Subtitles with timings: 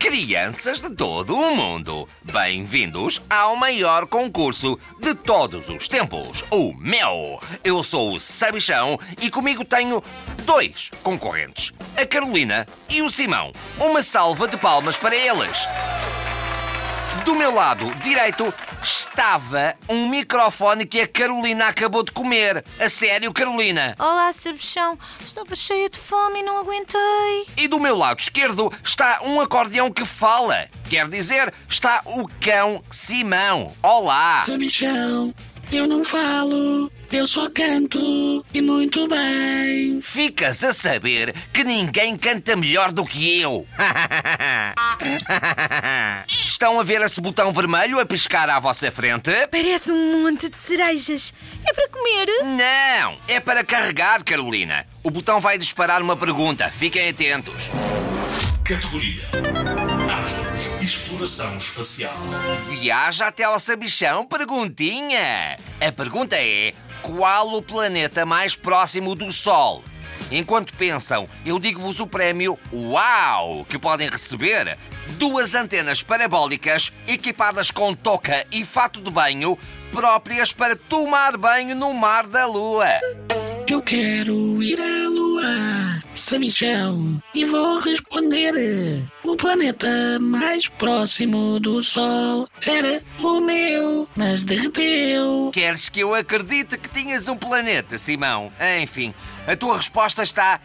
[0.00, 2.08] crianças de todo o mundo.
[2.22, 7.38] Bem-vindos ao maior concurso de todos os tempos, o meu.
[7.62, 10.02] Eu sou o Sabichão e comigo tenho
[10.46, 13.52] dois concorrentes, a Carolina e o Simão.
[13.78, 15.68] Uma salva de palmas para eles.
[17.26, 22.64] Do meu lado direito estava um microfone que a Carolina acabou de comer.
[22.78, 23.94] A sério, Carolina?
[23.98, 24.98] Olá, Sabichão.
[25.20, 27.46] Estava cheia de fome e não aguentei.
[27.56, 30.68] E do meu lado esquerdo está um acordeão que fala.
[30.88, 33.72] Quer dizer, está o cão Simão.
[33.82, 34.42] Olá!
[34.44, 35.34] Sabichão,
[35.72, 40.00] eu não falo, eu só canto e muito bem.
[40.02, 43.64] Ficas a saber que ninguém canta melhor do que eu.
[46.60, 49.30] Estão a ver esse botão vermelho a piscar à vossa frente?
[49.50, 51.32] Parece um monte de cerejas.
[51.66, 52.26] É para comer?
[52.44, 54.86] Não, é para carregar, Carolina.
[55.02, 56.70] O botão vai disparar uma pergunta.
[56.70, 57.70] Fiquem atentos.
[58.62, 59.22] Categoria:
[60.22, 62.12] Astros, Exploração Espacial.
[62.68, 64.26] Viaja até ao sabichão?
[64.26, 65.56] Perguntinha.
[65.80, 69.82] A pergunta é: qual o planeta mais próximo do Sol?
[70.30, 74.78] Enquanto pensam, eu digo-vos o prémio UAU que podem receber.
[75.18, 79.58] Duas antenas parabólicas equipadas com touca e fato de banho
[79.90, 82.86] próprias para tomar banho no mar da Lua.
[83.66, 85.29] Eu quero ir à lua,
[86.20, 88.52] Sabichão, e vou responder.
[89.24, 95.50] O planeta mais próximo do Sol era o meu, mas derreteu.
[95.52, 98.52] Queres que eu acredite que tinhas um planeta, Simão?
[98.82, 99.14] Enfim,
[99.46, 100.60] a tua resposta está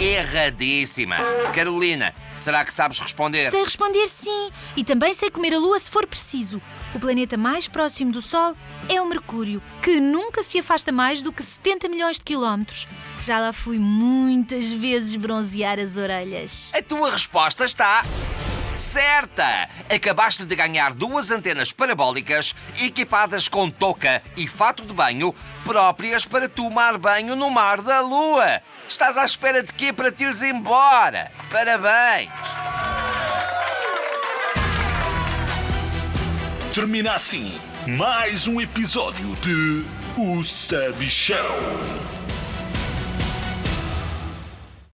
[0.00, 1.16] erradíssima.
[1.54, 3.50] Carolina, será que sabes responder?
[3.50, 4.50] Sei responder sim.
[4.76, 6.60] E também sei comer a lua se for preciso.
[6.94, 8.56] O planeta mais próximo do Sol
[8.88, 12.86] é o Mercúrio, que nunca se afasta mais do que 70 milhões de quilómetros.
[13.20, 16.72] Já lá fui muitas vezes bronzear as orelhas.
[16.72, 18.02] A tua resposta está.
[18.76, 19.68] Certa!
[19.92, 25.34] Acabaste de ganhar duas antenas parabólicas equipadas com touca e fato de banho
[25.64, 28.62] próprias para tomar banho no mar da Lua.
[28.88, 31.32] Estás à espera de quê para te ires embora?
[31.50, 32.53] Parabéns!
[36.74, 37.52] Termina assim
[37.86, 39.86] mais um episódio de
[40.16, 41.36] O Sabichão.